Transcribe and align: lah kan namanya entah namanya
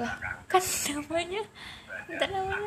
lah 0.00 0.16
kan 0.48 0.64
namanya 0.88 1.44
entah 2.08 2.28
namanya 2.32 2.58